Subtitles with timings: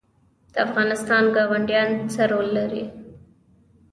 [0.53, 2.83] د افغانستان ګاونډیان څه رول لري؟